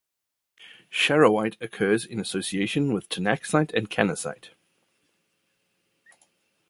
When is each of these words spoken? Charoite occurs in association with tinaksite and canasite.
Charoite 0.91 1.61
occurs 1.61 2.05
in 2.05 2.19
association 2.19 2.91
with 2.91 3.07
tinaksite 3.07 3.71
and 3.75 3.87
canasite. 3.87 4.49